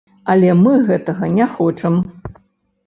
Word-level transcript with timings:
Але 0.33 0.49
мы 0.61 0.73
гэтага 0.87 1.31
не 1.37 1.45
хочам. 1.59 2.03